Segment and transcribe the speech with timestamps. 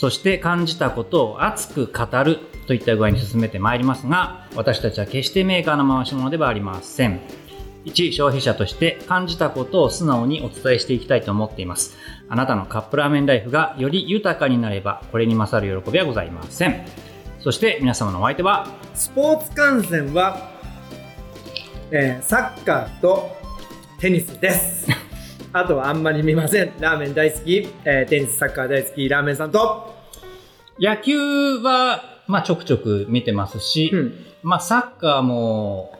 [0.00, 7.20] そして感じたことを熱く語るといった具合に進めてまいりますが私たちは決してメーカーの回し物ではありません。
[7.84, 11.98] 一消費者として感じたことを素直にお伝えしていきたいと思っています。
[12.30, 16.86] あなたのカップラーメンライフがより豊かになればこれに勝る喜びはございません。
[17.40, 20.50] そして皆様のお相手はスポーツ観戦は、
[21.90, 23.36] えーサッカーと
[23.98, 25.09] テニスです。
[25.52, 26.72] あとはあんまり見ません。
[26.78, 29.92] ラーメン大好き、えーテニス、サッカー大好き、ラーメンさんと、
[30.78, 31.18] 野球
[31.56, 35.98] は、まあ、ちょくちょく見てますし、うんまあ、サッカーも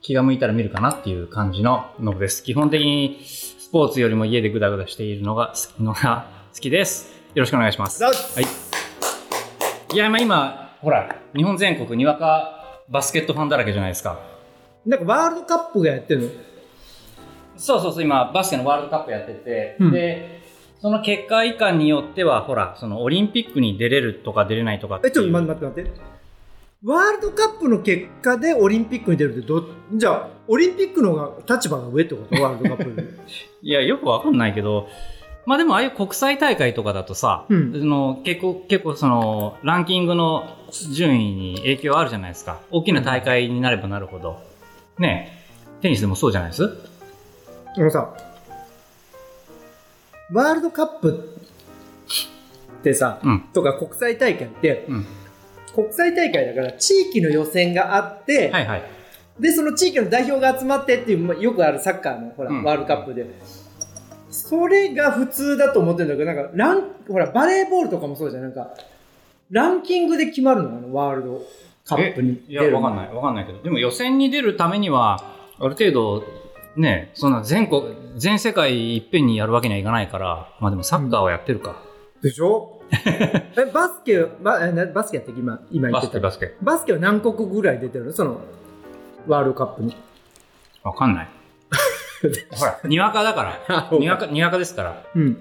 [0.00, 2.42] 気が向いたら見るかなっていう感じのノブです。
[2.42, 7.12] 基本的にスポーツよりも家でグダグダしているのが好きのが好きです。
[7.34, 8.02] よろしくお願いします。
[8.02, 8.14] はい。
[9.94, 14.18] いや、まあ今、ほら、日本全国にわかバスケットファンだらけじゃないですか。
[14.86, 16.28] なんかワールドカップがやってるの？
[17.62, 20.40] そうそうそう、今、バスケのワールドカップやってて、うんで、
[20.80, 25.90] その結果以下によっては、ほら、そのオリンピックに出れるとか出れないとかってえ、ちょっと待って待って。
[26.84, 32.42] ワールドカップの結果でオリンピックに出るってど、じゃあ、オリンピックの方が立場が上ってこと？
[32.42, 33.18] ワールドカップ
[33.62, 34.88] いや、よくわかんないけど、
[35.46, 40.56] まあでもああいう国際大会とかだとさ、うんその結構、結構その、ランキングの
[40.92, 42.60] 順位に影響あるじゃないですか。
[42.72, 44.40] 大きな大会になればなるほど。
[44.98, 45.38] ね
[45.78, 46.91] えテニスでもそうじゃないです？
[47.76, 48.14] あのさ、
[50.32, 51.38] ワールドカップ
[52.80, 53.40] ってさ、うん。
[53.52, 55.06] とか国際大会って、うん。
[55.74, 58.82] 国際大会だから地域の予選があって、はいはい。
[59.40, 63.26] でその地域の代表が集まってっていうまあよくあるサッカーのほら、うんワールドカップで
[64.30, 68.74] それが普通だと思ってるんだけどなんかランほらバレーボールとかもそうじゃんなんか
[69.50, 70.76] ランキングで決まるの？
[70.76, 71.42] あのワールド
[71.84, 73.12] カップにいや、わかんない。
[73.12, 73.62] わかんないけど。
[73.62, 76.24] でも予選に出るためには、ある程度、
[76.76, 77.82] ね、そんな全国、
[78.16, 81.76] 全世界いっぺんにやるわけにはいかないから、まあでもサッカーはやってるか。
[82.22, 82.80] でしょ？
[82.92, 84.58] えバスケバ
[84.94, 86.54] バスケやって今今言バってたスケバスケ。
[86.62, 88.12] バスケは何国ぐらい出てるの？
[88.12, 88.40] その
[89.26, 89.96] ワールドカップに
[90.82, 91.28] わかんない。
[92.56, 93.88] ほら、にわかだから。
[93.98, 95.02] にわか、にわかですから。
[95.14, 95.38] うん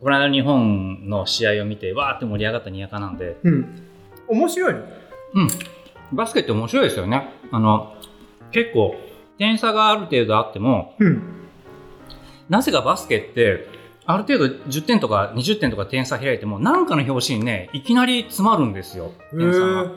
[0.00, 3.82] この間日本の試合を見て、わーって盛り上がったにわかなんで、うん
[4.28, 4.80] 面白いの？
[5.34, 5.48] うん。
[6.12, 7.28] バスケって面白いですよね。
[7.52, 7.94] あの、
[8.50, 8.96] 結構、
[9.42, 11.38] 点差がある程度あっても、うん
[12.48, 13.66] なぜかバスケって、
[14.04, 19.12] ある程度10点とか20点とか点差開いても、なんかの表紙にね、いきなり詰まるんですよ。
[19.30, 19.90] 点差が。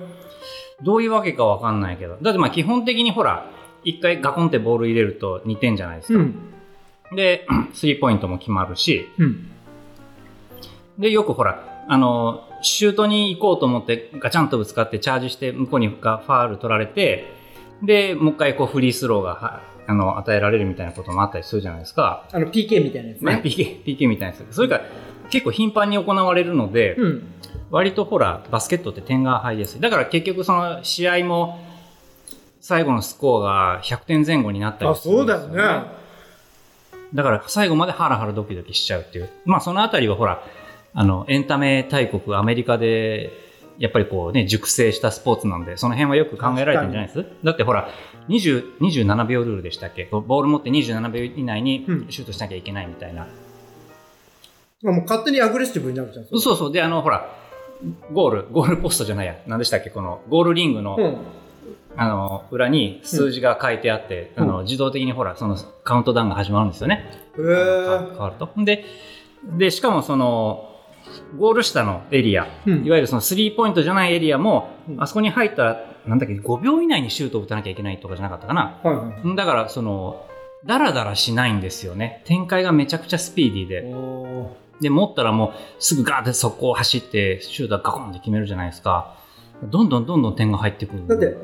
[0.82, 2.18] どういうわけかわかんないけど。
[2.22, 3.50] だってまあ基本的にほら、
[3.84, 6.20] 一回ガコンってボール入れると2点じゃないですか。
[6.20, 6.36] うん
[7.16, 9.52] で、 スリーポイントも決まるし、うん
[10.98, 17.45] で、よくほら、あの、シュートに行こうと思ってガチャンとぶつかってチャージして向こうにがファール取られて、
[17.82, 22.28] で、もう一回こうフリースローがはあの与えられるみたいなこともあったりするじゃないですか。
[22.32, 24.56] あの PK みたいなやつまあね PK、PK みたいなやつ。
[24.56, 24.86] それから
[25.30, 27.32] 結構頻繁に行われるので、うん
[27.72, 29.82] 割とほら、バスケットって点が入りやすい。
[29.82, 31.60] だから結局その試合も
[32.62, 35.88] 最後のスコアが100点前後になったりあするんそうですよ、だよね
[37.14, 39.30] だから最後までハラハラドキドキしちゃうっていう。
[39.46, 40.44] まあそのあたりはほら、
[40.94, 43.32] あの、エンタメ大国アメリカで、
[43.78, 47.26] やっぱりこうね、熟成したスポーツなんで、その辺はよく考えられてるんじゃないです？
[47.44, 47.90] だってほら、
[48.30, 50.06] 20 27秒ルールでしたっけ？
[50.12, 53.28] ボール持って27秒以内にうんシュートしなきゃいけないみたいな。
[54.84, 56.72] もう勝手にアグレッシブになるじゃんそうそう。
[56.72, 57.30] で、あの、ほら、
[58.14, 59.36] ゴール、ゴールポストじゃないや。
[59.48, 59.90] 何でしたっけ？
[59.90, 61.18] この、ゴールリングの、うん
[61.98, 67.10] あの、裏に数字が書いてあって、うんあの、自動的にほら、そのカウントダウンが始まるんですよね。
[67.38, 68.50] へ変ーわると。
[68.64, 68.84] で、
[69.58, 70.75] で、しかもその、
[71.38, 78.80] ゴール下のエリア、うんいわゆるそのスリーポイントじゃないエリアも、うんあそこに入ったら、なんだっけ、5秒以内にシュートを打たなきゃいけないとかじゃなかったかな。
[78.84, 80.26] はいはいだから、その、
[80.66, 82.24] ダラダラしないんですよね。
[82.26, 84.50] 展開がめちゃくちゃスピーディーで。
[84.82, 89.16] で、持ったらもうすぐガーって速攻走って、シュートガコンって決めるじゃないですか。
[89.64, 91.08] どんどんどんどん点が入ってくる。
[91.08, 91.38] だって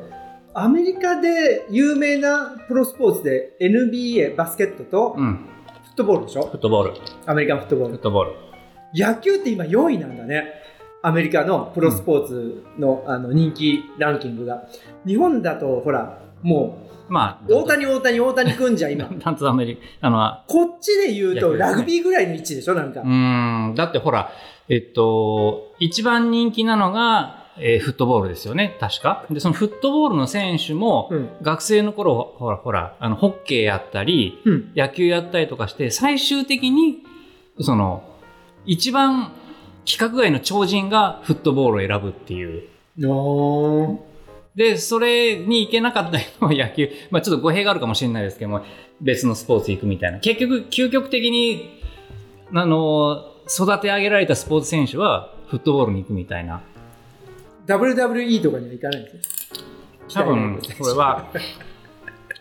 [0.54, 5.46] アメリカで有名なプロスポーツで NBA バスケットとうん。
[5.84, 6.42] フットボールでしょ？
[6.46, 6.94] フットボール。
[7.26, 8.32] アメリカンフットボールフットボール。
[8.94, 10.62] 野球って今4位なんだね。
[11.02, 14.64] アメリカのプロスポーツの,、あの人気ランキングが。
[15.06, 16.78] 日本だとほらも
[17.08, 19.08] まあ、う大谷大谷大谷くんじゃん今。
[19.18, 23.08] ダンツアメリカ、あの、こっちで言うとラグビーぐらいの位置でしょなんか、うー
[23.72, 24.30] ん、だってほら、
[24.68, 29.26] えっと、一番人気なのが、えーフットボールですよね、確か。
[29.30, 31.28] で、そのフットボールの選手も、うん。
[31.42, 34.72] 学生の頃、ほら、ほら、あの、ホッケーやったり、うん。
[34.74, 37.02] 野球やったりとかして、最終的に、
[37.60, 38.04] その、
[38.64, 39.32] 一番
[39.84, 42.68] 規格外の超人がフットボールを選ぶっていう。
[44.54, 48.64] で、それに行けなかった人は野球、 まあちょっと語弊があるかもしれないですけども、
[49.00, 50.18] 別のスポーツ行くみたいな。
[50.20, 51.80] 結局、究極的に、
[52.52, 56.60] あの、育て上げられたスポーツ選手は、フットボールに行くみたいな。
[57.66, 59.20] WWE とかには行かないんですよ。
[60.12, 61.26] 多分、これは、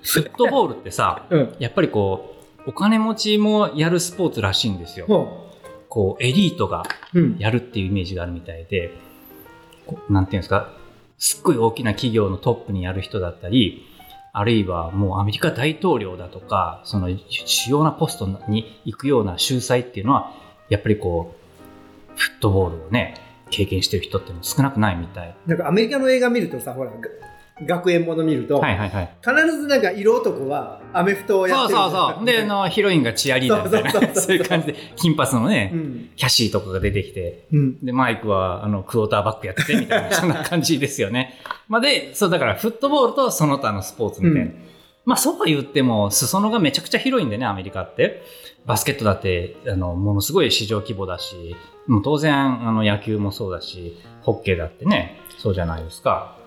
[0.02, 1.56] フットボールってさ、うん。
[1.60, 2.36] やっぱりこ
[2.66, 5.06] う、お金持ちもやるスポーツらしいんですよ。
[5.08, 5.51] ほ
[5.92, 6.84] こう、エリートが。
[7.38, 8.94] やるっていうイメージがあるみたいで、
[9.86, 10.74] こうなんていうんですか、
[11.18, 13.86] すっごい大きな企業のトップにやる人だったり、
[14.32, 20.32] あるいはもうアメリカ大統領だとか、その主要なポストに行くような秀才っていうのは、
[20.70, 21.36] やっぱりこ
[22.16, 23.16] う、フットボールをね、
[23.50, 25.36] 経験してる人って少なくないみたい。
[25.46, 26.98] なんかアメリカの映画見るとさ、ほら、が
[27.66, 29.10] 学園もの見ると、はいはいはい。
[29.22, 32.26] 必ずなんか色男はアメフトをやそうってるそうそう。
[32.26, 36.10] で、あの、 ヒロインがチアリーダーみたいな、そうそうそうそう そういう感じで、金髪のね、うん。
[36.16, 37.86] キャシーとかが出てきて、うん。
[37.86, 41.36] で、マイクは、あの、クォーターバックやってて、みたいな、 そんな感じですよね。
[41.68, 44.46] まあ、で、そう、だから、フットボールとその他のスポーツみたいな。
[44.46, 44.56] うん
[45.04, 48.22] まあ、そうは言っても、裾野がめちゃくちゃ広いんでね、アメリカって。
[48.66, 51.56] バスケットだって、あの、ものすごい市場規模だし、
[51.88, 56.38] もう当然、あの、野球もそうだし、ホッケーだってね、そうじゃないですか。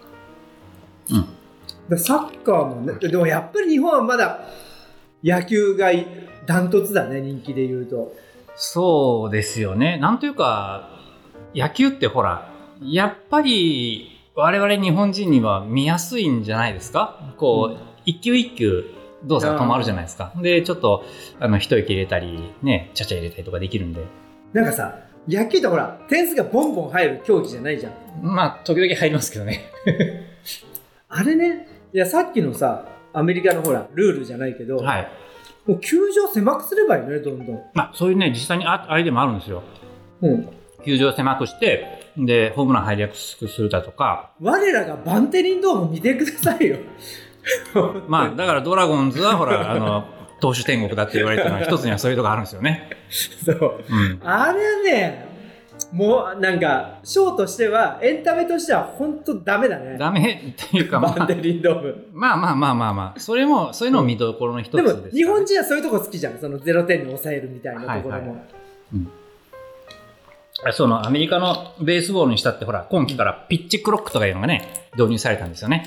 [1.11, 1.27] うん。
[1.89, 4.41] でサッカーもね、でもやっぱり日本はまだ
[5.23, 5.91] 野球が
[6.47, 8.15] ダントツだね、人気で言うと。
[8.56, 9.99] そうですよね。
[9.99, 10.91] なんというか、
[11.55, 12.51] 野球ってほら、
[12.83, 17.35] やっぱり我々日本人には見やすいんじゃないですか？
[17.37, 18.85] こう、うん一球一球
[19.25, 20.35] 動作が止まるじゃないですか。
[20.37, 21.05] で、ちょっと、
[21.41, 24.05] あの、一息入れたり、ね、ちゃちゃ入れたりとかできるんで。
[24.53, 27.93] なんかさ、野球ってほら、点数がボンボン入る競技じゃないじゃん。
[28.21, 29.62] まあ、時々入りますけどね。
[31.16, 35.08] あれね、いや、さっきのさ、アメリカのほら、ルールじゃないけど、はい。
[35.64, 37.62] もう球場狭くすればいいのね、どんどん。
[37.72, 39.62] まあ、そういうね、実際にあアイデアもあるんですよ。
[40.22, 40.49] うん。
[40.84, 46.78] 球場を狭くして、で、ホームラン入りやすくするだとか、我らがバンテリンドーム見てくださいよ。
[48.08, 50.05] まあ、だからドラゴンズはほら、あの、
[50.40, 52.90] 投手天国だって言われてるのは一つにはそういうとこあるんですよね。
[53.46, 53.84] そう。
[53.88, 54.20] うん。
[54.25, 55.34] あれね、
[55.94, 59.96] もうなんか、ショーとしては、エンタメとしては本当ダメだね。
[59.96, 62.06] ダメっていうか、 まあバンテ、リンドーム。
[62.12, 66.38] まあまあまあまあまあ、それも、そういうのも見どころの一つでです、も、日本人はそういうとこ好きじゃん。
[66.38, 68.11] その0点に抑えるみたいなところも。
[68.11, 68.38] はいはい
[70.73, 75.85] そのアメリカのベースボールにしたって、ほら、今季からピッチクロックとかいうのがね、導入されたんですよね。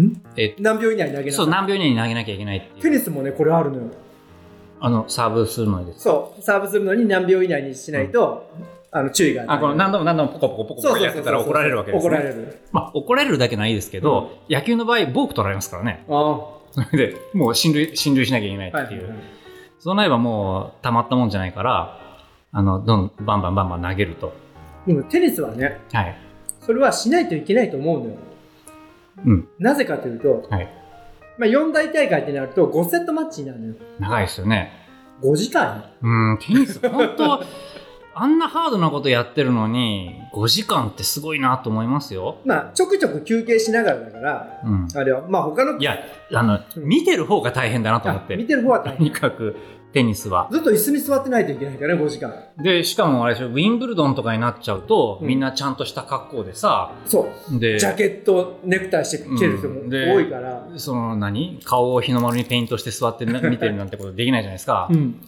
[0.00, 0.12] ん？
[0.36, 1.54] え何秒以内に投げなそう、さい。
[1.54, 2.70] 何秒以内に投げなきゃいけない。
[2.80, 3.90] テニスもね、これあるのよ。
[4.84, 6.00] あの、サーブするのにです。
[6.00, 8.50] そう、サーブするのに何秒以内にしないと、
[8.90, 12.08] あの注意があ、この何度も何度もポコポコポコポコやってたら怒られるわけですね。
[12.10, 12.58] 怒られる。
[12.70, 16.04] まあ、怒られるだけないいですけど、野球の場合、ボーク取られますからね。
[16.06, 16.82] ああ。
[16.84, 19.14] それで、もう進塁、進塁しなきゃいけないはいっていう。
[19.78, 21.98] そうなればもう、たまったもんじゃないから、
[22.52, 24.34] あの、どん、バンバンバンバン投げると。
[24.86, 26.14] でもテニスはね、はい。
[26.60, 28.16] それはしないといけないと思うのよ。
[29.24, 29.48] うん。
[29.58, 30.83] なぜかというと、はい。
[31.38, 33.74] まあ、4大大会ってなると5セットマッチになるのよ。
[33.98, 34.72] 長いですよね。
[35.22, 37.42] 5時間うん、テニス、本当
[38.16, 42.36] あんなハードなことやってるのに、5時間ってすごいなと思いますよ。
[42.44, 44.88] まあ、ちょくちょく休憩しながらだから、うん。
[44.94, 45.98] あれは、まあ他のい、や、
[46.32, 48.34] あの、見てる方が大変だなと思って。
[48.34, 48.98] あ見てる方は大と変。
[49.00, 49.56] にかく、
[49.94, 50.48] テニスは。
[50.50, 52.34] ずっと椅子に座ってないといけないからね、5時間。
[52.58, 57.58] で、しかもあれでしょ、ウィンブルドンとかになっちゃうと、うんみんなちゃんとした格好でさ、そう。
[57.58, 60.66] で、ジャケット、ネクタイして着てる人もうんで多いから。
[60.76, 61.60] その何？
[61.64, 64.88] 顔を日の丸にペイントして座ってな 見てるなんてことできないじゃないですか。
[64.90, 65.20] うん。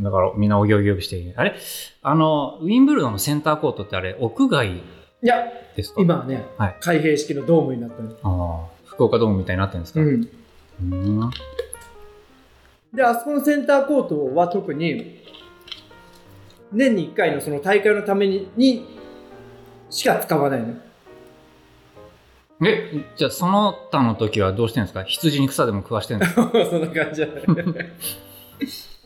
[0.00, 1.34] だからみんなおぎおぎおぎして。
[1.36, 1.54] あれ？
[2.02, 4.80] あの、ウィンブルドンのセンターコートってあれ、屋外い
[5.22, 5.44] や、
[5.76, 6.00] ですか？
[6.00, 8.10] 今はね、はい開閉式のドームになったの。
[8.22, 10.28] ああ、福岡ドームみたいになってるんですか、うん。
[10.92, 10.96] う
[11.26, 11.30] ん
[12.92, 15.18] で、あそこのセンターコートは特に、
[16.72, 18.86] 年に1回のその大会のためにに
[19.90, 20.74] しか使わないの。
[22.66, 25.04] え、じゃあその他の時はどうしてるんですか？
[25.04, 26.50] 羊に草でも食わしてるんですか？
[26.70, 27.44] そんな感じじゃない。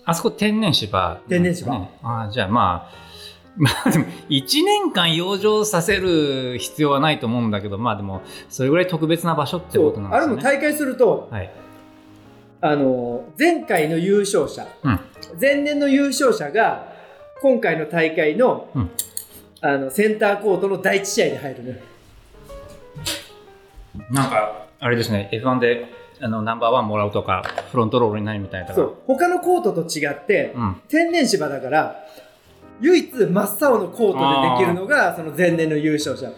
[0.04, 1.90] あそこ天然芝、天然芝ね。
[2.02, 3.02] ああ、じゃあまあ、
[3.56, 10.24] まあでも、1年間養生させる必要はないと思うんだけど、まあでも、それぐらい特別な場所ってことなんですね。
[10.24, 11.50] あれも大会すると、はい。
[12.62, 15.00] あの、前回の優勝者、うん。
[15.40, 16.92] 前年の優勝者が、
[17.42, 18.90] 今回の大会の、うん。
[19.60, 21.82] あの、センターコートの第一試合で入るね。
[24.10, 25.86] なんか、あれですね、F1 で
[26.20, 27.42] あのナンバーワンもらうとか、
[27.72, 28.72] フロントロールになるみたいな。
[28.72, 28.94] そう。
[29.08, 30.80] 他のコートと違って、うん。
[30.88, 31.96] 天然芝だから、
[32.80, 36.30] 唯一真っ青のコートでできるのがその前年の優勝者。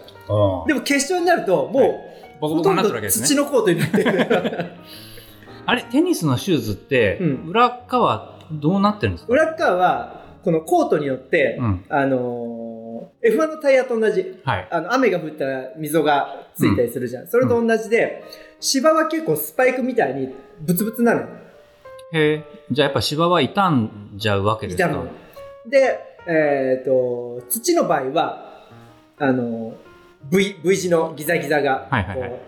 [0.67, 4.71] でも決勝になるともう、ボコボコになってほとんど土のコートになってる
[5.65, 7.49] あれテニスのシューズって、うん。
[7.49, 9.33] 裏側どうなってるんですか？
[9.33, 11.85] 裏側はこのコートによって、うん。
[11.89, 12.85] あのー
[13.23, 14.39] F1 のタイヤと同じ。
[14.43, 14.67] はい。
[14.69, 18.23] あの雨が降ったら溝がついたりするじゃん、それと同じで、
[18.59, 20.29] 芝は結構スパイクみたいに
[20.61, 21.27] ブツブツなのよ。
[22.13, 22.43] へえ。
[22.71, 24.89] じゃあやっぱ芝は傷んじゃうわけですか？
[24.89, 25.09] 痛む
[25.67, 28.67] で、えっと土の場合は
[29.17, 29.73] あの
[30.29, 32.29] v, v 字のギザギザが、はいはいはい。
[32.29, 32.39] こう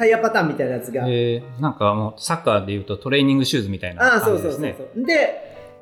[0.00, 4.60] タイヤパターンみたいなやつが、へえなんかもうサッカーでいうとトレーニングシューズみたいなああそ感うそうそう。
[4.62, 4.88] じですね。
[4.94, 5.12] そうで、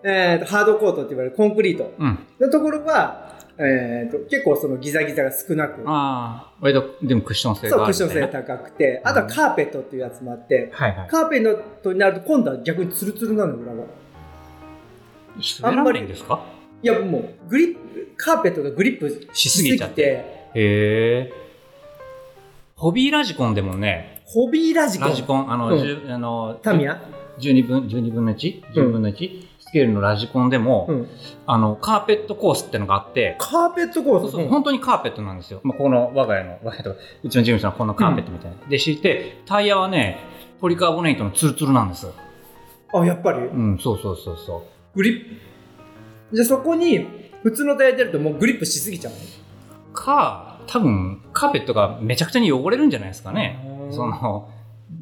[0.02, 1.94] えーとハードコートって言われるコンクリート。
[1.96, 2.18] うん。
[2.40, 5.82] のところは、えー、と結構そのギザギザが少なく。
[5.86, 9.00] ああ割とでもクッション性そうがあるクッション性高くて。
[9.04, 11.08] あとはカーペットっていうやつもあって、はいはい。
[11.08, 13.84] カーペットになると今度は逆にツルツルなの裏が
[15.62, 16.44] 滑らないんですか？
[16.82, 20.02] いやもうグリップカーペットがグリップしすぎちゃって。
[20.02, 21.32] へえ
[22.78, 25.08] ホビーラジコンでもねホビーラジコン？
[25.08, 26.12] ラジコンあの、うん。
[26.12, 27.02] あのタミヤ
[27.40, 29.48] ？12分 ,12 分の 1?10 分の 1?
[29.58, 31.08] スケールのラジコンでも、うん。
[31.46, 34.30] あのカーペットコースってのがあってカーペットコース？
[34.30, 40.18] そうそう本当にカーペットなんですよ、まあ、この我が家の我が家とかうちの事務所のこのカーペットみたいな、で敷いてタイヤはね
[40.60, 42.06] ポリカーボネートのツルツルなんです。
[42.94, 43.40] あやっぱり？
[43.40, 44.62] うんそうそうそうそう。
[44.96, 45.28] グリッ
[46.30, 46.36] プ。
[46.36, 47.04] じゃあそこに
[47.42, 49.18] 普通のタイヤ出るともうグリップしすぎちゃうの？
[49.92, 53.64] か多分カーペットがめちゃくちゃに汚れるんじゃないですかね。
[53.86, 53.92] うん。
[53.92, 54.50] その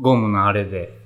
[0.01, 0.97] ゴムのあれで。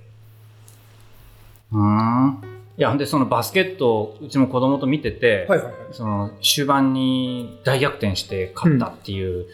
[1.72, 2.42] うーん。
[2.76, 5.74] いやでそのバスケットをうちも子供と見てて、はいはいはい。
[5.92, 9.46] その終盤に大逆転して勝ったっていう、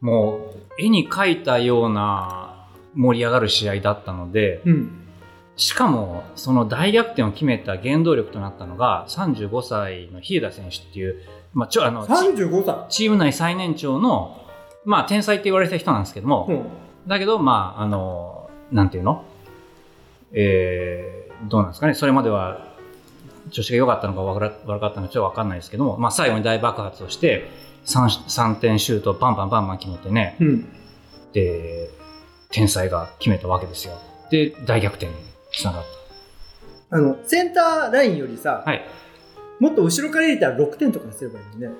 [0.00, 5.00] もう絵に描いたような盛り上がる試合だったのでうん。
[5.56, 12.86] しかもその大逆転を決めた原動力となったのが35歳の日枝選手っていう、まあ、ちょあのチ35歳。
[12.88, 14.43] チーム内最年長の、
[14.84, 16.64] まあ、天才って言われた人なんですけども、うん。
[17.06, 19.24] だけどまああのなんていうの？
[20.32, 21.94] えーどうなんですかね？
[21.94, 22.74] それまでは
[23.50, 24.56] 調子が良かったのか悪か
[24.88, 27.48] ったのかちょっと分かんないですけども、まあ、最後に大爆発をして
[27.84, 30.36] 3, 3点シュートをバンバンバンバン決めてね。
[30.40, 30.66] うん。
[31.32, 31.90] で
[32.50, 33.98] 天才が決めたわけですよ。
[34.30, 35.12] で大逆転に
[35.52, 35.84] つながっ
[36.90, 38.86] あのセンターラインよりさ、たはい。
[39.58, 41.76] もっと後ろから入れたら6点とかすればいいのね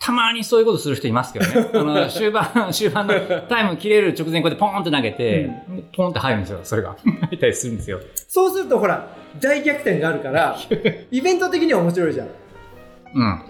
[0.00, 1.68] たまにそういうことする人いますけどね。
[1.74, 3.14] あの、終盤、終盤の
[3.48, 5.50] タイム切れる直前こうやってポーンって投げて、
[5.94, 6.96] ポンって入るんですよ、それが。
[7.04, 8.00] 入ったりするんですよ。
[8.26, 10.56] そうするとほら大逆転があるから
[11.12, 12.28] イベント的には面白いじゃん
[13.14, 13.42] うん。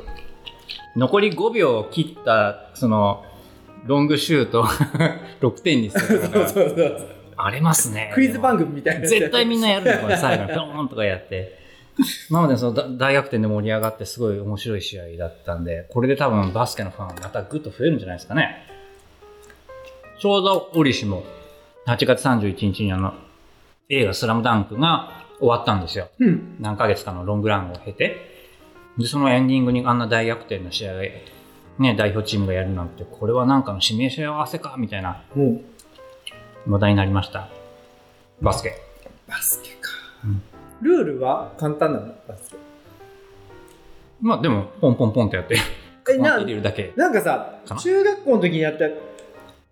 [0.96, 3.24] 残り5秒切った、その、
[3.86, 4.64] ロングシュート
[5.40, 7.00] 6点にするそうそう
[7.36, 8.10] ありますね。
[8.12, 10.48] クイズ番組みたいな絶対みんなやるんだよ、これ最後に。
[10.50, 11.59] ポーンとかやって。
[12.30, 18.66] なので、そのだ大逆転で盛り上がって、すごい面白い試合だったんで、これで多分バスケのファンまたぐっと増えるんじゃないですかね。
[20.18, 21.24] ちょうど折しも、
[21.86, 23.14] 8月31日にあの、
[23.88, 26.08] 映画スラムダンクが終わったんですよ。
[26.18, 28.16] うん何ヶ月かのロングランを経て。
[28.98, 31.02] で、そのエンディングにあんな大逆転の試合が、
[31.78, 35.22] ね、代表チームがやるなんて、これはなんかの指名者合わせか、みたいな
[36.66, 37.48] 話題になりました。
[38.42, 38.74] バスケ。
[39.26, 39.90] バスケか、
[40.24, 40.49] うん
[40.80, 42.06] ルールは簡単なの？
[42.26, 42.56] バスケ
[44.20, 45.56] まあでも、ポンポンポンってやって、
[46.06, 46.92] 入れるだけ。
[46.96, 48.84] なんかさ中学校の時にやった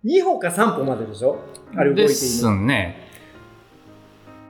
[0.05, 1.39] 2歩か3歩まででしょ？
[1.75, 3.07] あれ動いていいですのね。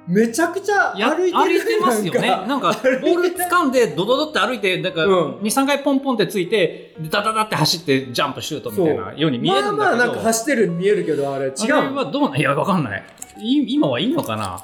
[0.08, 1.38] めちゃくちゃや歩いてる。
[1.38, 2.30] 歩いてますよね。
[2.30, 5.14] なんか、ボール掴んで、ドドドって歩いて、なんか、うん。
[5.36, 9.78] 2、3回ポンポンってついて、でダダダって走って、ジャンプシュートみたいなように見えるんだけど。
[9.78, 13.04] まあまあなんか走ってる見えるけどあれ違うあれはどうなんいや、わかんない。
[13.40, 14.64] い今はいいのかな？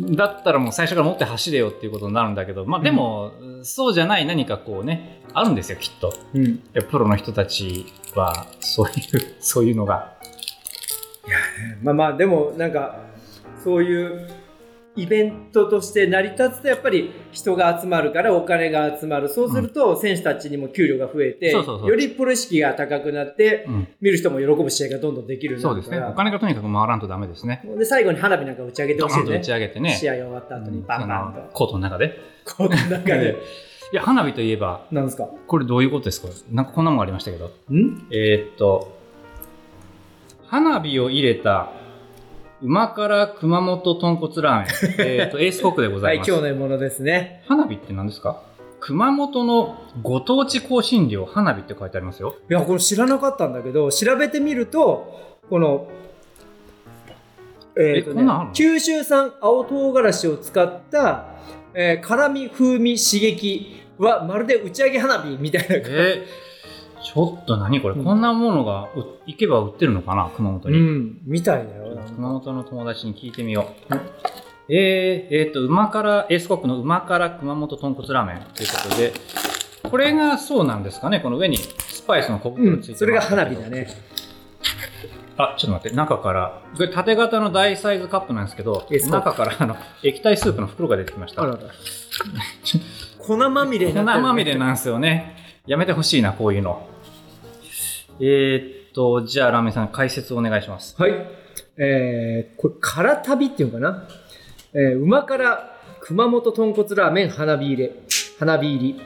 [0.00, 6.14] だったらもう最初から持って走れよっていうことになるんだけど、まあでも、そうじゃない何かこうね、あるんですよ、きっと。
[6.34, 10.14] うん、いやプロの人たちは、そういう、 そういうのが。
[11.82, 12.98] まあまあでもなんか
[13.62, 14.28] そういう
[15.02, 23.88] イベントとして成り立つとやっぱり人が集まるからお金が集まるそうすると選手たちにも給料が増えてよりプロ意識が高くなってうん。
[24.00, 25.98] 見る人も喜ぶ試合がどんどんできるそうですね。
[26.00, 27.62] お金がとにかく回らんとダメですね。
[27.78, 29.90] で最後に花火なんか打ち上げてほしいねち上げてね。
[29.94, 32.18] 試合終わった後にバンバンとコートの中で。
[32.56, 33.36] この中で
[33.92, 35.28] いや、花火といえば、なんですか？
[35.48, 36.28] これどういうことですか？
[36.52, 37.46] なんかこんなもんありましたけど。
[37.70, 38.06] ん？
[38.12, 38.96] えーっと、
[40.46, 41.70] 花火を入れた、
[42.62, 45.06] 旨辛熊本豚骨ラーメン。
[45.18, 46.28] えーっと、エースコックでござはいいます。
[46.30, 48.42] 今日の獲物ですね花火って何ですか？
[48.80, 52.34] 熊本のご当地香辛料花火って書いてありますよ。
[52.50, 55.86] いやこれ知らなかったんだけど調べてみるとこの
[57.76, 58.24] えーとね
[58.54, 61.24] 九州産青唐辛子を使った
[61.74, 66.26] えー辛み風味刺激はまるで打ち上げ花火みたいな感じえ
[67.02, 73.94] ちょっと何これ、うんこんなものがう行けば売ってるのかな熊本うに、んみたいだよ熊本の友達に聞いてみよう。
[74.72, 78.36] えー、えーと、馬から、エースコックの馬から熊本豚骨ラーメン。
[78.54, 79.12] ということで、
[79.90, 82.86] これがそうなんですかねこの上にスパイスの小うん袋ついてます。
[82.86, 83.88] けどそれが花火だね。
[85.36, 91.42] あ、ちょっと待って、中から、これ縦型の大サイズカップなんですけど中からあの液体スープの袋が出てきました。
[93.18, 95.36] 粉まみれに粉まみれなんですよね。
[95.66, 96.86] やめてほしいな、こういうの。
[98.18, 100.94] えーっと、じゃあラーメンさん解説をお願いします。
[101.00, 101.12] はい。
[101.76, 104.08] えー、これ、から旅っていうのかな？
[104.72, 107.92] えー、馬から熊本豚骨ラーメン花火入れ、
[108.38, 109.00] 花火入り。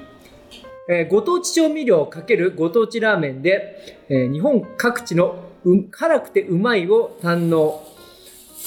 [0.88, 7.82] えーご当地調味料×ご当地ラーメンで、えー日本各地のう辛くてうまいを堪能。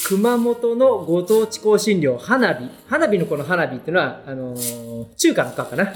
[0.07, 2.69] 熊本のご当地香辛料、花火。
[2.87, 5.93] 花火のこの花火っていうのは、あのー中華のかかな？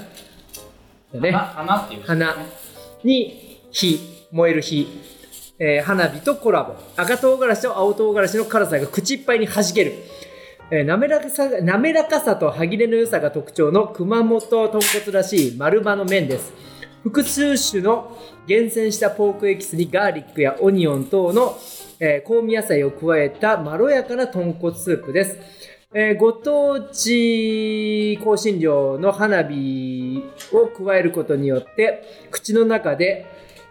[1.13, 1.31] だね。
[1.31, 2.03] 花花っていう。
[2.03, 2.35] 花。
[3.03, 4.21] に火。
[4.31, 4.87] 燃える火、
[5.59, 6.75] えー花火とコラボ。
[6.95, 9.93] 赤唐辛子と青唐辛子の辛さが口いっぱいに弾ける、
[10.71, 16.53] えー滑らかさ滑らかさと歯切れの良さが特徴の熊本豚骨らしい丸葉の麺です。
[17.03, 21.57] 複数種の厳選したポークエキスにガーリックやオニオン等の、
[21.99, 25.37] えー香味野菜を加えたまろやかな豚骨スープです。
[25.93, 30.10] えーご当地香辛料の花火
[30.51, 33.25] を加えることによって口の中で、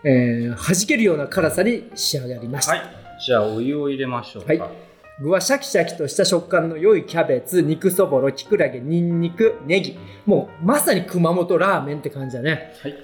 [0.05, 2.83] えー弾けるような辛さに仕上がりました、はい。
[3.25, 4.49] じゃあお湯を入れましょうか。
[4.53, 4.91] はい
[5.23, 12.95] 具はシャキシャキとした食感の良いキャベツ肉そぼろきくらげにんにくネギもうまさに熊本ラーメンって感じだねはい。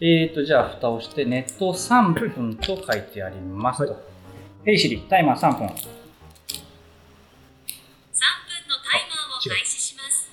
[0.00, 3.92] えーと、じゃあ、蓋をして、熱湯3分と書いてありますと。
[3.92, 3.98] は
[4.64, 5.50] ヘイシリ、タイマー3分。
[5.52, 5.76] 3分のタイ
[9.08, 10.30] マーを開始します。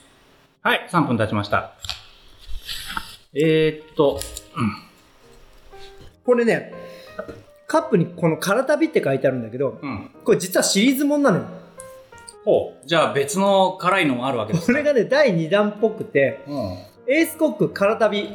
[0.61, 1.75] はい、3分経ちました。
[3.33, 4.19] えーっと、
[6.25, 6.73] これね
[7.67, 10.11] カップにこの「から旅」って書いてあるんだけどうん。
[10.25, 11.45] これ実はシリーズもんなのよ
[12.43, 12.87] ほう。
[12.87, 16.55] じゃあ、別の辛いのもあるわけですこれがね第2弾っぽくてうん。
[17.07, 18.29] エースコックから旅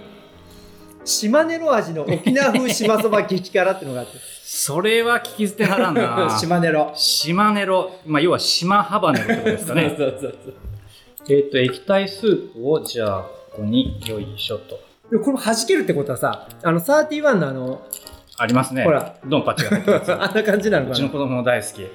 [1.04, 6.36] 島根の味の沖縄風島そば激辛ってのがあってそれは聞き捨てならんな。
[6.40, 9.94] 島根ロ島ネロ、まあ、要は島ハバネロってことですかね。
[9.98, 10.54] そうそうそう
[11.28, 14.78] えーっと、液体スープを、じゃあ、ここに、よいしょと。
[15.10, 17.82] でもこれ弾けるってことはさあの31のあの
[18.38, 18.84] ありますね。
[18.84, 19.16] ほら。
[19.24, 20.12] ドンパチが入ってるやつ。
[20.14, 21.86] あんな感じなのうかなちの子供も大好き。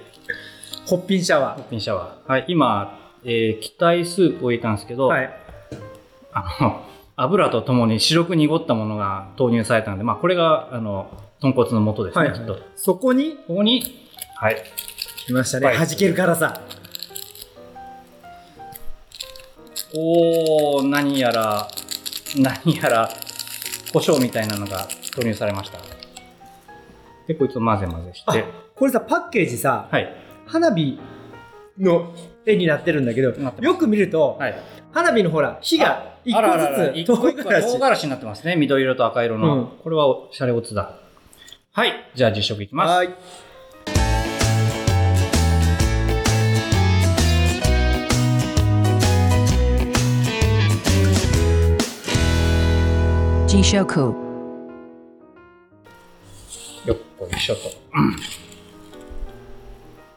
[0.87, 2.31] ホッピンシャワピンシャワー。
[2.31, 5.33] はい、今、えー液体スープを入れたんですけど、ーはい
[6.33, 6.81] あの、
[7.15, 12.57] 油とともに白く濁ったものが投入されたので、まあ、これが、あの、豚骨の素ですね、はいきっと。
[12.75, 13.83] そこにここに、
[14.35, 14.55] はい。
[15.25, 16.61] 来ましたねはい弾ける辛さ
[19.93, 21.67] おー、何やら、
[22.37, 23.09] 何やら、
[23.93, 25.79] 胡椒みたいなのが投入されました。
[27.27, 30.15] で、こいつを混ぜ混ぜしあて、これさパッケージさはい。
[30.47, 30.99] 花火
[31.77, 32.13] の
[32.45, 34.59] 絵になってるんだけどなってますよく見るとはい。
[34.91, 38.55] 花火のほら火が一あららら個ずつ唐一個唐辛子辛子になってますね。
[38.55, 39.55] 緑色と赤色の。
[39.55, 40.97] うんこれはおシャレオツだ。
[41.73, 41.93] はい。
[42.15, 42.89] じゃあ実食いきます。
[42.89, 43.09] はい
[56.83, 57.61] よっこいしょと。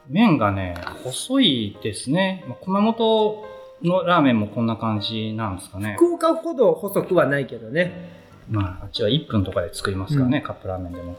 [0.08, 2.42] 麺がね、細いですね。
[2.48, 3.44] まあ熊本
[3.82, 5.96] のラーメンもこんな感じなんですかね。
[5.98, 8.10] 福岡ほど細くはないけどね
[8.48, 11.18] まあ、あっちは1分とかで作りますからね、カップラーメンでも。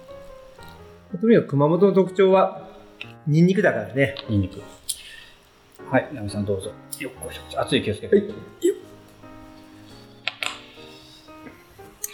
[1.21, 2.67] とにかく熊本の特徴は
[3.27, 4.63] ニンニクだからねニンニク。
[5.91, 6.71] はい、ナミさんどうぞ。
[6.99, 7.61] よっこいしょ。
[7.61, 8.17] 熱い気をつけて。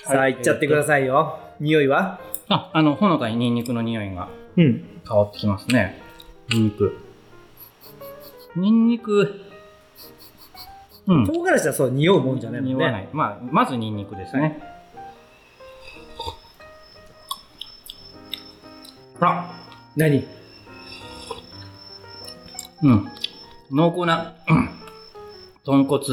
[0.05, 0.83] さあいっちゃってくだい。
[0.83, 2.19] さいよ匂いは？
[2.49, 6.01] あ、あの、ほのかにニンニクの匂いがうん変わってきますね。
[6.49, 6.97] ニンニク。
[8.55, 9.41] ニンニク。
[11.07, 11.25] うん。
[11.25, 13.09] 唐辛子はそう匂うもんじゃないもんね匂わない。
[13.13, 14.61] まあ、まずニンニクですね。
[19.19, 19.53] あ
[19.95, 20.25] 何？
[22.83, 23.07] うん。
[23.71, 24.69] 濃厚な、うん
[25.63, 26.03] 豚骨。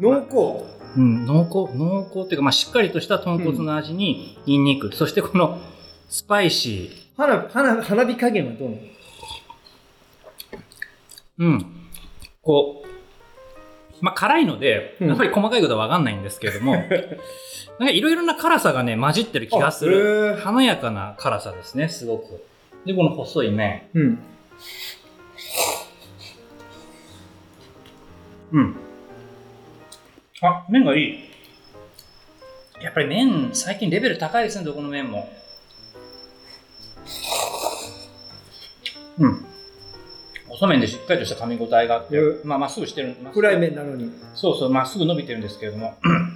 [0.00, 5.60] 濃厚うん、濃厚、濃厚っていうか、まあ、しっかりとした豚骨の味に、ニンニク、そしてこの、
[6.08, 8.82] スパイシ花花花火加減はどうなの？
[8.82, 8.88] ー。
[11.38, 11.66] うん。
[12.42, 12.86] こう、
[14.00, 16.74] まあ、辛いので、うんやっぱり細かいことはわかんないんですけれども、
[17.78, 20.36] なんかいろいろな辛さがね、混じってる気がする。
[20.36, 22.44] ー華やかな辛さですね、すごく。
[22.84, 23.82] で、この細い麺。
[23.94, 24.18] うん
[28.52, 28.76] うん。
[30.42, 31.18] あ、麺がいい。
[32.82, 35.28] やっぱり麺、最近レベル高いですね、どこの麺も。
[39.18, 39.46] うん。
[40.48, 43.08] 細麺でしっかりとした噛み応えがあってう、まあ、まっすぐしてる。
[43.08, 44.12] まっすぐフライ麺なのに。
[44.34, 45.94] そうそう、まっすぐ伸びてるんですけれども、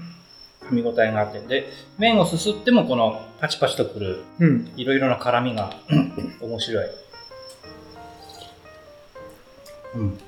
[0.70, 1.40] 噛み応えがあって。
[1.40, 1.66] で、
[1.98, 4.72] 麺をすすっても、このパチパチとくる、うん。
[4.76, 5.74] いろいろな辛みが
[6.40, 6.86] 面白い。
[9.96, 10.18] うん。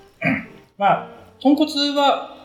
[0.77, 1.09] まあ、
[1.41, 2.42] 豚骨は、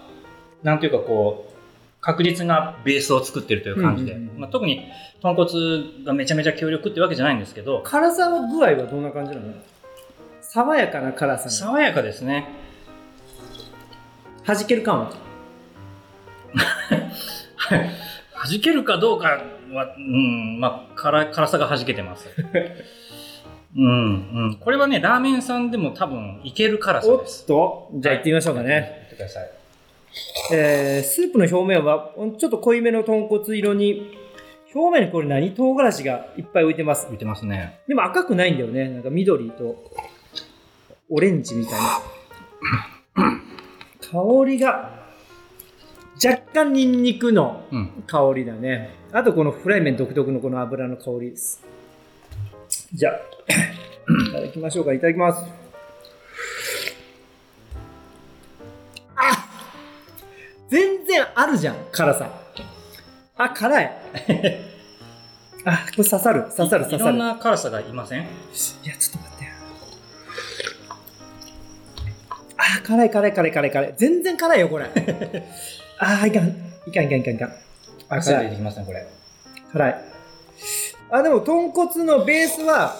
[0.68, 1.54] なんていうかこう、
[2.02, 4.86] 確実なベースを作ってるという感じで、うんうんうんまあ、特に
[5.22, 9.54] 豚骨がめちゃめちゃ強力ってわけじゃないんですけど、辛さの具合はどんな感じなの？
[10.42, 12.50] 爽やかな辛さ爽やかですね。
[14.46, 15.12] 弾ける感は
[18.50, 22.28] 弾けるかどうかは、うん、まあ、辛辛さが弾けてます。
[23.78, 24.58] うん、うん。
[24.60, 27.46] これはね、ラーメンさんでも多分いける辛さおっです。
[27.46, 28.74] とじゃあ行ってみましょうかね。
[28.74, 29.57] やってください。
[30.52, 34.16] えー、スープの表面はちょっと濃いめの豚骨色に
[34.74, 37.08] 表面にこれ何唐辛子がいっぱい浮いてます。
[37.08, 37.80] 浮いてますね。
[37.88, 38.90] でも赤くないんだよね。
[38.90, 39.92] なんか緑と
[41.10, 42.02] オレンジみたいな。
[44.12, 45.08] 香りが
[46.24, 48.04] 若干ニンニクのうん。
[48.06, 48.92] 香りだね。
[49.12, 51.64] あとこのフライ麺独特のこの油の香りです。
[52.94, 53.14] じゃあ
[54.30, 54.94] いただきましょうか。
[54.94, 55.57] いただきます
[60.70, 62.30] 全然あるじゃん辛さ。
[63.38, 63.92] あ辛い。
[65.66, 68.22] あこれ刺さる刺さる刺いろんさるな辛さがいません？
[68.22, 68.24] い
[68.84, 69.44] やちょっと待って。
[69.46, 69.52] よ
[72.58, 73.94] あ辛い辛い辛い辛い辛い。
[73.98, 74.86] 全然辛いよこれ。
[76.00, 76.48] あーいかん。
[76.88, 77.36] いかんいかんいかん。
[77.36, 77.54] いかん
[78.10, 78.44] あ辛い。
[78.46, 79.06] 出てきますね、これ。
[79.74, 80.02] 辛い。
[81.10, 82.96] あでも豚骨のベースは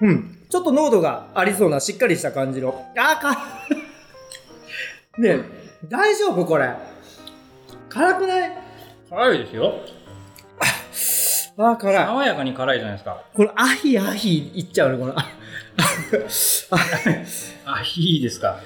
[0.00, 0.38] うん。
[0.50, 2.86] ちょっと濃度がありそうなしっかりした感じの。
[2.96, 3.48] あーか
[5.18, 5.44] ねえ
[5.88, 6.44] 大丈夫？
[6.44, 6.72] これ。
[7.88, 8.52] 辛くない？
[9.08, 9.74] 辛いですよ。
[11.56, 12.06] あー辛い。
[12.06, 13.24] 爽やかに辛いじゃないですか。
[13.34, 15.18] これアヒアヒいっちゃうねこの。
[15.18, 15.24] あ
[17.64, 18.60] あ、いいですか。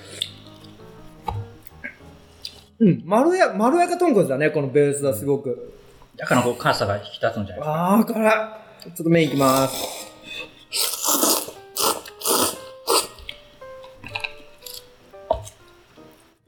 [2.79, 5.73] うんまろやまろやか豚骨だねこのベースはすごく。
[6.17, 7.95] だからこう辛さが引き立つんじゃないですか。
[7.95, 8.33] あー辛い。
[8.85, 10.05] ちょっと麺いきます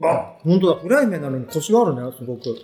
[0.03, 2.55] あ本当だフライ麺なのにコシがあるねすごく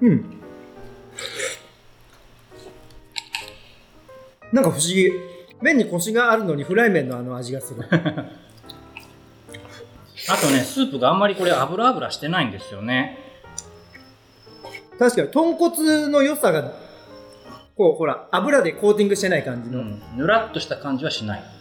[0.00, 0.38] うん
[4.52, 5.10] なんか不思議
[5.60, 7.84] 麺にコシがあるのにフライ麺のあの味がする
[10.30, 13.18] あとね、スープがあんまりこれ油油してないんですよね。
[14.98, 16.72] 確かに豚骨の良さが
[17.76, 20.02] こうほら油でコーティングしてない感じの、うん。
[20.16, 21.57] ぬらっとした感じはしない。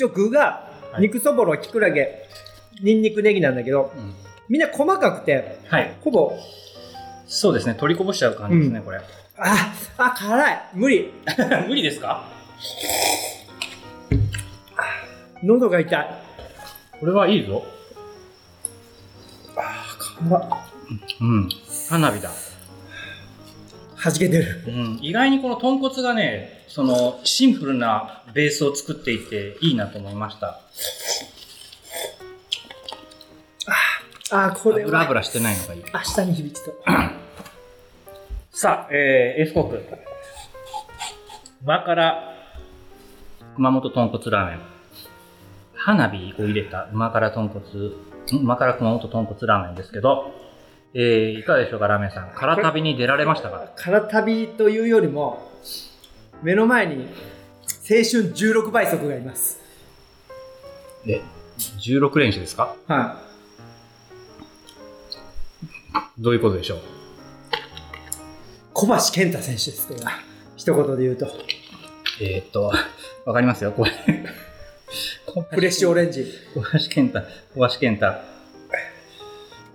[0.00, 2.22] 一応具がはい肉そぼろきくらげ
[2.82, 4.14] にんにくネギなんだけどうん。
[4.48, 5.94] みんな細かくてはい。
[6.00, 6.32] ほぼ
[7.26, 7.74] そうですね。
[7.74, 8.98] 取りこぼしちゃう感じですね、これ。
[9.38, 11.12] ああ辛い無理
[11.68, 12.24] 無理ですか？
[15.44, 16.08] 喉が痛い
[16.98, 17.62] これはいいぞ。
[20.18, 20.42] 辛っ
[21.20, 21.48] うん。
[21.88, 22.30] 花火だ。
[24.00, 24.98] はじけてるうん。
[25.02, 30.60] 意外にこの豚骨がね、その、シンプルなベースを作っていていいなと思いました。
[34.32, 35.82] あーこれは油油してないのがいい。
[35.92, 36.74] 明日に響きそう
[38.52, 39.84] さあ、えー、エースコック。
[41.62, 42.34] 旨辛
[43.56, 44.60] 熊本豚骨ラーメン。
[45.74, 47.92] 花火を入れた旨辛豚骨、ん？
[48.30, 50.30] 旨辛熊本豚骨ラーメンですけど、
[50.92, 52.30] えー、いかがでしょうか、ラーメンさん。
[52.34, 53.68] 辛旅に出られましたか？
[53.76, 55.50] 空旅というよりも
[56.42, 57.04] 目の前に
[57.88, 59.60] 青春16倍速がいます。
[61.06, 61.22] え、
[61.58, 62.74] 16連射ですか？
[62.88, 63.20] は
[66.18, 66.78] どういうことでしょう？
[66.78, 66.80] い
[68.74, 70.12] 小橋健太選手ですこれは。
[70.56, 71.26] 一言で言うと。
[72.20, 72.72] えー、っと、
[73.24, 73.90] わかりますよ、これ。
[75.50, 76.26] フレッシュオレンジ。
[76.54, 77.20] 小橋健太、
[77.54, 78.29] 小橋健太。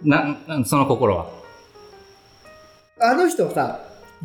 [0.04, 1.28] な、なその心は？
[3.00, 3.80] あの人さ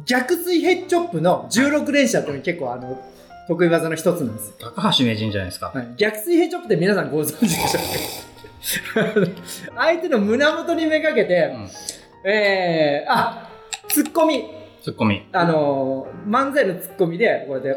[0.05, 3.01] 逆水ヘッチョップの16連射って結構あの
[3.49, 5.73] 得意技の一つなんですよ、高橋名人じゃないですか。
[5.75, 9.33] はい、逆水ヘッチョップって皆さんご存知でしょうか？
[9.83, 12.31] 相手の胸元にめがけて、うん。
[12.31, 13.49] えー、あ
[13.89, 14.45] ツッコミ
[14.83, 15.27] ツッコミ。
[15.33, 17.77] あのー漫才のツッコミでこれで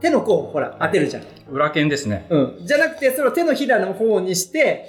[0.00, 2.26] 手の甲をほら当てるじゃん裏剣ですね。
[2.30, 4.86] うん、じゃなくてそれを手のひらの方にして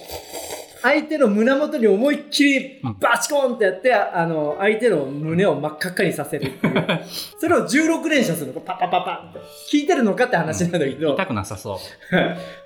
[0.84, 7.00] 相手の胸元に思いっきりうんバチコンってやって、あの、相手の胸を真っ赤っかにさせるっていう。
[7.40, 8.60] それを16連射するの。
[8.60, 9.40] パパパパって。
[9.40, 11.14] 効いてるのかって話なんだけど。
[11.14, 11.80] 痛くなさそ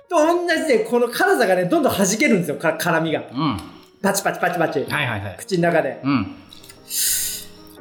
[0.08, 3.20] と 同じで、この辛さがね、どんどん弾けるんですよ、か辛みが。
[3.20, 3.24] う。
[3.32, 3.52] うん。
[3.52, 3.58] は
[4.02, 4.80] パチパチパチパチ。
[4.80, 5.36] いはいはい。
[5.38, 6.00] 口の中で。
[6.02, 6.36] うん。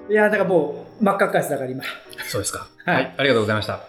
[0.10, 1.84] いやー、だからもう、真っ赤っかです、だから今。
[2.28, 2.68] そうですか。
[2.86, 3.14] はいはい。
[3.18, 3.80] ありがとうございました。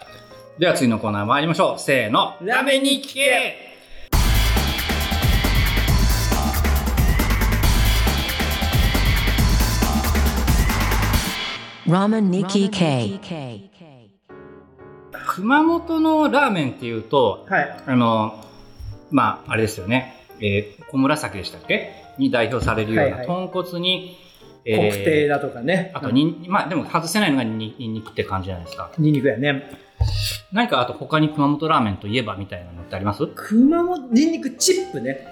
[0.59, 1.79] では次のコーナー参りましょう。
[1.79, 2.35] せーの。
[2.43, 3.68] ラーメンに聞け
[15.35, 17.77] 熊本のラーメンっていうと、はい。
[17.87, 18.45] あの、
[19.11, 20.15] まあ、あれですよね。
[20.39, 21.93] えー、小紫でしたっけ？
[22.19, 24.19] に代表されるようはいはない豚骨に、
[24.67, 25.91] え国ー定だとかね。
[25.95, 28.91] あとにん、まあでも外せないのがににんにくって感じじゃないですか。
[28.99, 29.71] ニンニクやね。
[30.53, 33.27] 何かあと他に熊本ラーメンといえばみたいなのってあります？
[33.29, 35.27] 熊本、ニンニクチップね。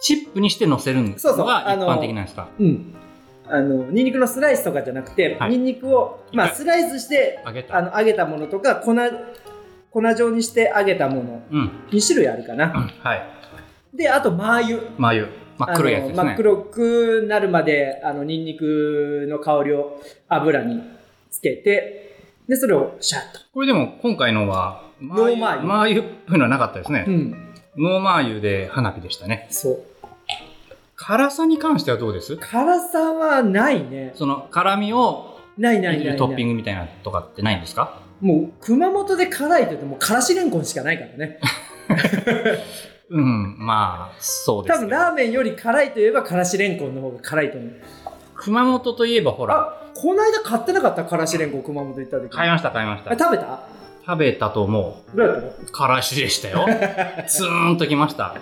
[0.00, 2.48] チップにして乗せるのが一般的なんですか？
[2.58, 2.92] うん。
[3.48, 7.76] あの、ニンニクのスライスとかじゃなくて、はいニンニクを、まあ、はいスライスして、揚げた。
[7.76, 8.94] あの、揚げたものとか、粉、
[9.90, 11.70] 粉状にして揚げたもの、うん。
[11.90, 12.68] 2種類あるかな。
[12.68, 13.22] はい。
[13.94, 15.28] で、あと、マー油。
[15.56, 20.82] 真っ黒いやつ真っ黒くなるまで、あの、ニンニクの香りを油に
[21.30, 22.16] つけて、
[22.48, 23.40] で、それをシャッと。
[23.52, 27.04] これでも今回のは、ノーマー油マー油っぽいのはなかったですね。
[27.06, 27.54] うん。
[27.76, 29.46] ノーマー油で花火でしたね。
[29.50, 29.82] そう。
[30.96, 32.36] 辛さに関してはどうです？
[32.36, 34.12] 辛さはないね。
[34.14, 36.16] その辛みをないないないない。
[36.16, 38.00] トッピングみたいなとかってないんですか？
[38.20, 41.40] もう、熊本で辛いって言っても、からしれんこんしかないからね。
[43.10, 44.78] うん、まあ、そうです。
[44.78, 47.72] 多分、ラーメンより辛いといえば、からしれんこんの方が辛いと思う。
[48.36, 52.30] 熊本といえばほら、あ、この間買ってなかったからしれんこん熊本行った時。
[52.34, 53.24] 買いました買いましあ、た。
[53.24, 53.60] 食べた？
[54.06, 55.16] 食べたと思う。
[55.16, 55.52] どうやったの？
[55.72, 56.66] 辛子でしたよ。
[57.26, 58.36] ツーンときました。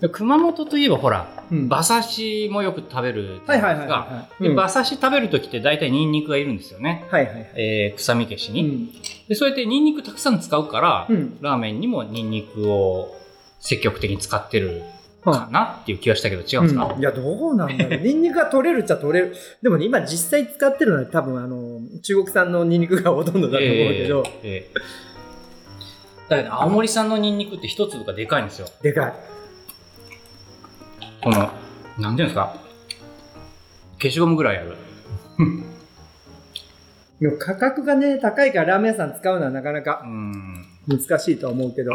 [0.00, 4.28] で熊本といえばほら、うん馬刺しもよく食べるじゃないですか。
[4.38, 7.06] 馬刺し食べるときって大体ニンニクがいるんですよね。
[7.10, 7.50] はいはいはい。
[7.56, 8.92] えー臭み消しに、うん。
[9.28, 9.34] で。
[9.34, 11.38] そうやってニンニクたくさん使うから、うん。
[11.40, 13.16] ラーメンにもニンニクを
[13.58, 14.82] 積極的に使ってる
[15.24, 18.00] はかなっていう気がしたけど違うんですか、うんいや、どうなんだろう。
[18.06, 19.34] ニンニクが取れるっちゃ取れる。
[19.60, 25.10] でもね、今実際使ってるのは多分、あの、中国産のニンニクがほとんどだと思うけど、えーえー
[26.30, 28.68] だけど青森産のニンニクって一粒がでかいんですよ。
[28.82, 29.14] でかい。
[31.22, 31.50] この、
[31.98, 32.54] なんていうんですか、
[34.00, 34.76] 消しゴムぐらいある。
[37.20, 40.64] でも価格がね、高いからラーメン屋さん使うのはなかなうかん。
[40.88, 41.92] 難しいとは思うけど。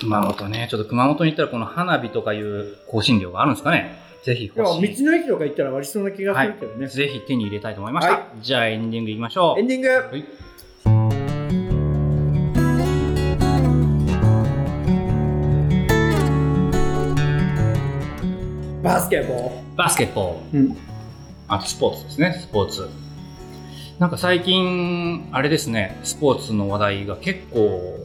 [0.00, 4.00] 熊本ね、ちょっと熊本に行ったらこの花火とかいう香辛料があるんですかね？
[4.24, 5.04] ぜひ道欲しい。
[5.04, 6.88] の駅とか行ったら割りそうな気がするけどね。
[6.88, 8.12] ぜひ手に入れたいと思いました。
[8.14, 9.60] はじゃあエンディングいきましょう。
[9.60, 10.24] エンディング、はい
[18.82, 20.40] バスケボバスケット。
[20.52, 20.60] ール。
[20.60, 20.76] うん。
[21.46, 22.88] あとスポーツですね、スポーツ。
[24.00, 27.96] なんか最近、あれですね、スポーツの話題が結構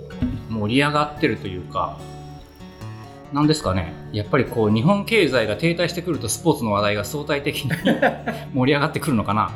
[0.49, 1.97] 盛り上がってるというか、
[3.33, 7.71] なんですかね、やっぱりこう日本経済が停滞してくるとスポーツの話題が相対的に
[8.53, 9.51] 盛り上がってくるのかな。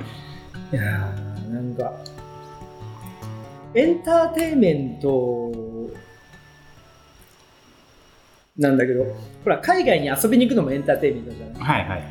[0.73, 1.91] いやーなんか、
[3.75, 5.51] エンターテインメント
[8.61, 9.03] なんだけど、
[9.43, 11.83] ほら、海外に遊びに行くのもエンターテインメントじゃない？
[11.83, 12.03] はいはい。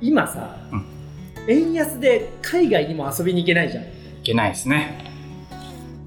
[0.00, 0.84] 今さ、うん
[1.46, 3.84] 円安で海外にも遊びに行けないじゃん。
[3.84, 3.86] い
[4.22, 5.04] けないですね。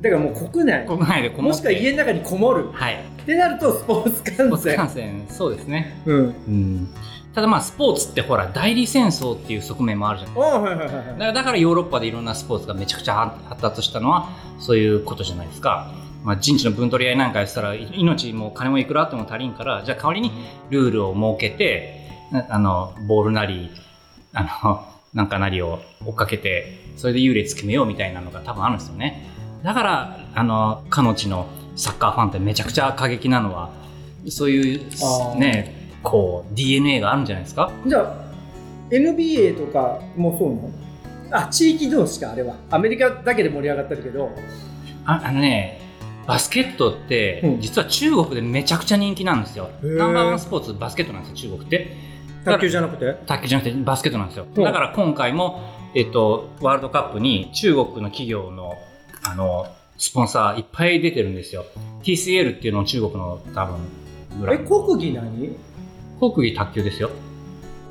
[0.01, 2.69] だからもう国内、国内でこもしくは家の中にこもる。
[2.71, 2.95] はい。
[2.95, 4.59] ってなるとスポーツスポー観戦。
[4.71, 6.01] ツ観戦、そうですね。
[6.07, 6.17] うん。
[6.17, 6.87] うん。
[7.35, 11.05] ただまあスポーツってほら、代理戦争っていう側面もあるじゃないああ、はいはいはいだはい。
[11.19, 15.91] からだからヨーロッパでいろんなスポーツがめちゃくちゃ発達したのはそういうことじゃないですか。
[16.27, 20.29] まあ、人知の分取り合いなんかやったらい命も金もいくらあっても足りんからじゃあ代わりに
[20.69, 22.01] ルールを設けて
[22.33, 23.69] なあのボールなり
[24.33, 29.25] あのなんかなりを追っかけてそれで優劣決めようみたいなのが多分あるんですよね。
[29.63, 33.71] だからあのかの地のサッカーファンってめちゃくちゃ過激なのは
[34.27, 37.71] そういうねこう DNA があるんじゃないですか？
[37.87, 38.13] じゃあ、
[38.91, 41.45] NBA とかもそうなの？
[41.47, 42.55] あ、地域同士か、あれは。
[42.69, 44.29] アメリカだけで盛り上がってるけど、
[45.05, 45.81] ああのね、
[46.27, 49.69] バスケットって、うん実は中国でめちゃくちゃ人気なんですよ。
[49.81, 51.95] ナンバーワンスポーツ、バスケットなんですよ、中国って。
[52.43, 53.15] 卓球じゃなくて？
[53.25, 54.45] 卓球じゃなくてバスケットなんですよ。
[54.55, 55.61] うんだから今回も、
[55.95, 58.73] えっと、ワールドカップに中国の企業の、
[59.23, 61.65] あの、スポンサーいっぱい出てるんですよ。
[62.03, 63.77] TCL っていうのを中国の多分、
[64.51, 64.57] え。
[64.59, 65.55] 国技何？
[66.19, 67.09] 国技卓球ですよ。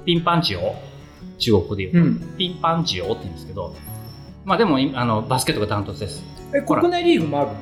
[0.05, 0.75] ピンパンチオ
[1.38, 2.11] 中国語で言うと。
[2.11, 2.37] ん。
[2.37, 3.75] ピンパンチオって言うんですけど、
[4.44, 6.22] まあでも、いあの、バスケットがダントツです。
[6.55, 7.57] え、国内リーグもあるの？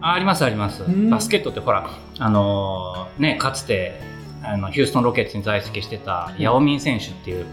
[0.00, 0.82] あありますあります。
[0.82, 1.10] ん。
[1.10, 4.00] バスケットってほらあのーねかつて
[4.42, 7.46] あのヒューストン・ロケッツに在籍してたヤオミン選手っていう。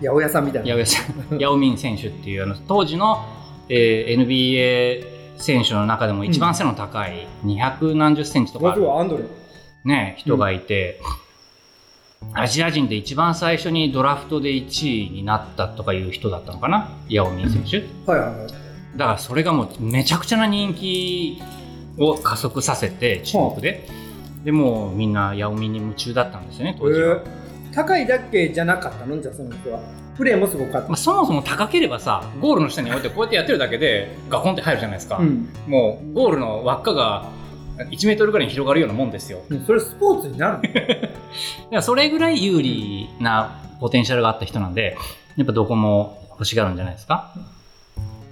[0.00, 0.68] 八百屋さんみたいな。
[0.68, 1.02] ヤオさ
[1.34, 1.38] ん。
[1.38, 3.24] ヤオミン選手っていうあの当時の、
[3.68, 9.24] えー NBA 選手の中でも一番背の高い200何十センチとかまある、ずはアンドレ。
[9.84, 11.00] ね、人がいて、
[12.34, 16.90] アジア人で一番最初にドラフトで1位になったとかいう人だったのかな？
[17.08, 17.84] ヤオミン選手。
[18.10, 21.42] はいはいはいだからそれがもうめちゃくちゃな人気
[21.98, 23.88] を加速させて中国で、
[24.44, 27.38] でもうみんなヤオミンに夢中だったんですよね当時は、えー
[27.70, 29.20] 高いだけじゃなかったの？
[29.20, 29.80] じゃあその人は。
[30.16, 30.88] プレーもすごかった。
[30.88, 35.50] まあ、そもそも高ければさゴールの下に置いてこうやってやってるだけでガコンって入るじゃないですか、うん。
[35.68, 37.30] もうゴールの輪っかが
[37.76, 39.42] 1メートルぐらいに広がるようなもんですよ。
[39.66, 40.62] それスポーツになるの？
[40.62, 41.06] だか
[41.70, 44.96] らそれぐらい有利なポテンシャルがあった人なんで
[45.36, 47.34] やっぱどこも欲しがるんじゃないですか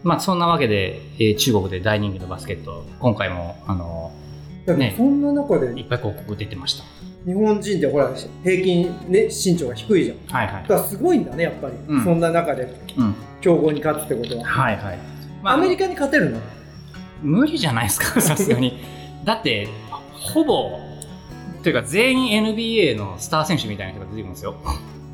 [0.06, 4.12] まあそんなわけで、えー中国で大人気のバスケット今回もあの
[4.76, 6.84] ねそんな中でいっぱい広告出てました。
[7.24, 8.12] 日本人ってほら
[8.44, 10.18] 平均、ね、身長が低いじゃん。
[10.32, 10.62] はいはい。
[10.62, 12.04] だからすごいんだねやっぱり、うん。
[12.04, 13.14] そんな中でうん。
[13.40, 14.98] 強豪に勝つってことは、はいはい、
[15.42, 16.40] まあ、アメリカに勝てるの？
[17.22, 18.78] 無理じゃないですか さすがに。
[19.24, 19.66] だって
[20.12, 20.78] ほぼ
[21.64, 24.54] というか全員 NBA のスター選手みたいな人が出てくるんですよ。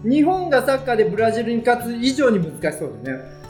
[0.04, 3.41] 日本がサッカーでブラジルに勝つ以上に難しそうだよね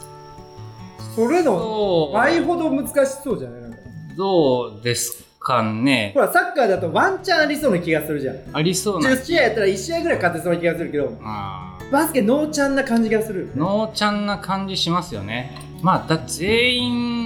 [1.15, 3.61] それの倍ほど難しそうじゃない？
[3.61, 3.77] なんか。
[4.15, 6.11] どうですかね。
[6.13, 8.37] ほらサッカーだとワンチャンありそうな気がするじゃん。
[8.53, 9.09] ありそうな。
[9.11, 15.51] 10試合やったら1試合ぐらい勝てそうな気がするけどあーバスケノーチャンな感じがするノーちゃんな感じしますよね。
[15.81, 16.83] まあだ全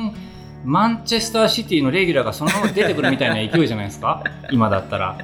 [0.07, 0.15] 員
[0.65, 4.23] マンチェスターシティのレギュラーがそのまま出てくるみたいな勢いじゃないですか？
[4.51, 5.17] 今だったら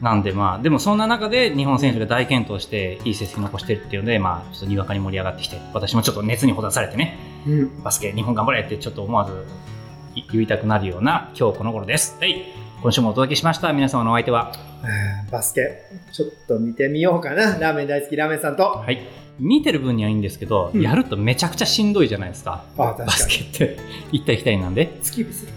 [0.00, 7.82] なんでまあでもそんな中で日本選手が大健闘していい成績残してるっていうのでまあちょっとにわかに盛り上がってきて私もちょっと熱にほだされてねうん。
[7.82, 9.46] バスケ日本頑張れってちょっと思わず
[10.32, 12.16] 言いたくなるような今日この頃です。
[12.18, 12.42] はい。
[12.82, 13.72] 今週もお届けしました。
[13.72, 14.52] 皆様のお相手は？
[15.30, 17.58] バスケちょっと見てみようかな。
[17.58, 18.62] ラーメン大好きラーメンさんと。
[18.64, 19.06] はい。
[19.38, 20.80] 見てる分にはいいんですけど、うん。
[20.80, 22.64] やるとめちゃくちゃしんどいじゃないですか。
[22.78, 23.78] バスにケって。
[24.12, 24.96] 行ったり来たりなんで。
[25.02, 25.52] スキップする。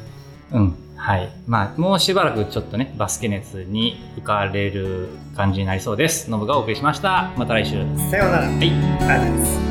[0.51, 1.29] うんはい。
[1.47, 6.29] まあもうしばらくちょっとねバスケ熱に浮かれる感じになりそうです。
[6.29, 7.31] ノブがお送りしました。
[7.37, 7.71] また来週。
[8.11, 8.55] さようなら、はい。
[8.55, 9.68] ありがとうございます